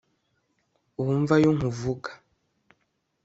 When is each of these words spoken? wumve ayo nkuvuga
wumve 1.03 1.31
ayo 1.37 1.49
nkuvuga 1.57 2.09